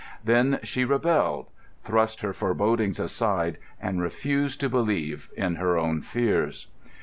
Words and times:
Then 0.23 0.59
she 0.63 0.83
rebelled, 0.83 1.49
thrust 1.83 2.21
her 2.21 2.33
forebodings 2.33 2.99
aside, 2.99 3.59
and 3.79 4.01
refused 4.01 4.59
to 4.61 4.67
believe 4.67 5.29
in 5.37 5.57
her 5.57 5.77
own 5.77 6.01
fears. 6.01 6.65